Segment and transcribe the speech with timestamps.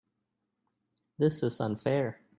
[1.19, 2.21] This is unfair.